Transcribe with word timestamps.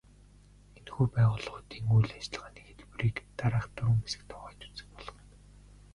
Энэхүү 0.77 1.05
байгууллагуудын 1.15 1.85
үйл 1.95 2.11
ажиллагааны 2.19 2.61
хэлбэрийг 2.65 3.17
дараах 3.39 3.65
дөрвөн 3.75 4.01
хэсэгт 4.03 4.29
хуваан 4.33 4.57
үзэж 4.63 4.79
болох 4.95 5.17
юм. 5.25 5.31